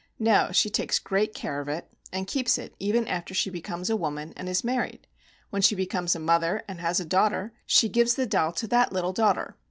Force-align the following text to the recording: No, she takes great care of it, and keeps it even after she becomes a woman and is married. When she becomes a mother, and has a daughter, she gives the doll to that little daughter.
No, 0.17 0.51
she 0.51 0.71
takes 0.71 0.97
great 0.97 1.31
care 1.35 1.59
of 1.61 1.69
it, 1.69 1.87
and 2.11 2.25
keeps 2.25 2.57
it 2.57 2.73
even 2.79 3.07
after 3.07 3.35
she 3.35 3.51
becomes 3.51 3.87
a 3.87 3.95
woman 3.95 4.33
and 4.35 4.49
is 4.49 4.63
married. 4.63 5.05
When 5.51 5.61
she 5.61 5.75
becomes 5.75 6.15
a 6.15 6.19
mother, 6.19 6.63
and 6.67 6.81
has 6.81 6.99
a 6.99 7.05
daughter, 7.05 7.53
she 7.67 7.87
gives 7.87 8.15
the 8.15 8.25
doll 8.25 8.51
to 8.53 8.65
that 8.69 8.91
little 8.91 9.13
daughter. 9.13 9.57